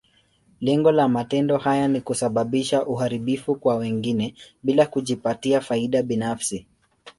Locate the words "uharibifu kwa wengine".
2.85-4.35